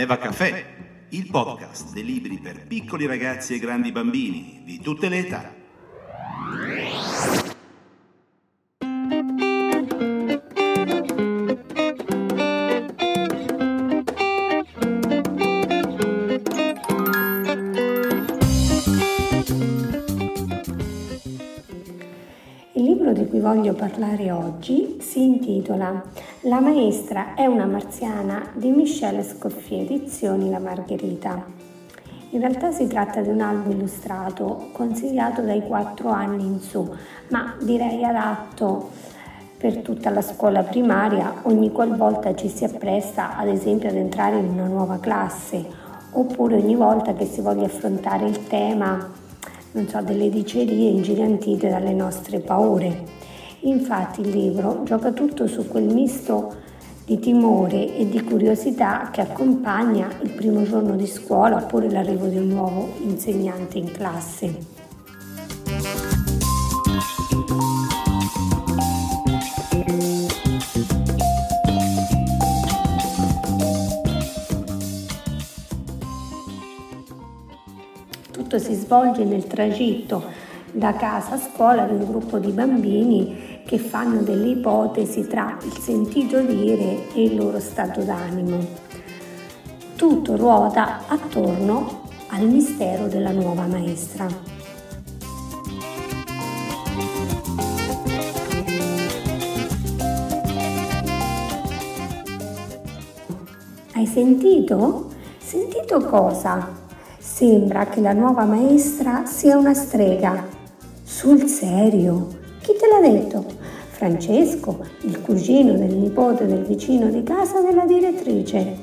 [0.00, 0.64] Eva Caffè,
[1.08, 5.56] il podcast dei libri per piccoli ragazzi e grandi bambini di tutte le età.
[22.74, 26.00] Il libro di cui voglio parlare oggi si intitola
[26.42, 31.44] La maestra è una marziana di Michele Scoffier, edizioni La Margherita.
[32.30, 36.88] In realtà si tratta di un albo illustrato consigliato dai 4 anni in su,
[37.30, 38.90] ma direi adatto
[39.56, 44.46] per tutta la scuola primaria ogni qualvolta ci si appresta ad esempio ad entrare in
[44.46, 45.66] una nuova classe
[46.12, 49.10] oppure ogni volta che si voglia affrontare il tema
[49.88, 53.26] so, delle dicerie ingigantite dalle nostre paure.
[53.62, 56.66] Infatti il libro gioca tutto su quel misto
[57.04, 62.36] di timore e di curiosità che accompagna il primo giorno di scuola oppure l'arrivo di
[62.36, 64.76] un nuovo insegnante in classe.
[78.30, 83.78] Tutto si svolge nel tragitto da casa a scuola di un gruppo di bambini che
[83.78, 88.58] fanno delle ipotesi tra il sentito dire e il loro stato d'animo.
[89.96, 94.26] Tutto ruota attorno al mistero della nuova maestra.
[103.94, 105.10] Hai sentito?
[105.38, 106.68] Sentito cosa?
[107.18, 110.57] Sembra che la nuova maestra sia una strega.
[111.10, 112.28] Sul serio?
[112.60, 113.42] Chi te l'ha detto?
[113.88, 118.76] Francesco, il cugino del nipote del vicino di casa della direttrice.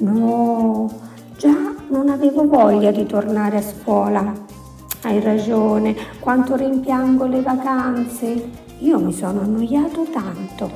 [0.00, 0.86] No,
[1.38, 4.32] già non avevo voglia di tornare a scuola.
[5.00, 8.50] Hai ragione, quanto rimpiango le vacanze.
[8.80, 10.70] Io mi sono annoiato tanto.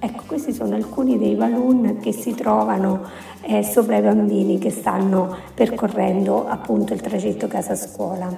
[0.00, 3.02] Ecco, questi sono alcuni dei balloon che si trovano
[3.40, 8.28] eh, sopra i bambini che stanno percorrendo appunto il tragitto casa-scuola.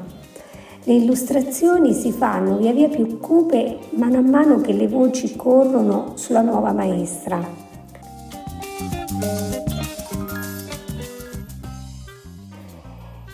[0.85, 6.13] Le illustrazioni si fanno via via più cupe mano a mano che le voci corrono
[6.15, 7.39] sulla nuova maestra.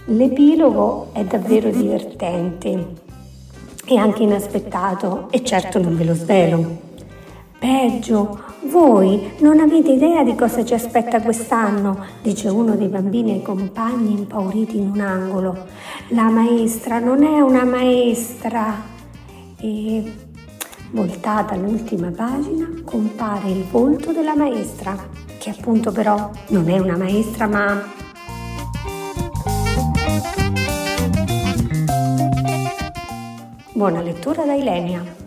[0.06, 2.86] L'epilogo è davvero divertente
[3.86, 6.85] e anche inaspettato e certo non ve lo svelo.
[7.58, 13.42] Peggio, voi non avete idea di cosa ci aspetta quest'anno, dice uno dei bambini ai
[13.42, 15.66] compagni impauriti in un angolo.
[16.08, 18.74] La maestra non è una maestra.
[19.58, 20.12] E
[20.90, 24.94] voltata all'ultima pagina compare il volto della maestra,
[25.38, 27.82] che appunto però non è una maestra ma...
[33.72, 35.25] Buona lettura da Ilenia.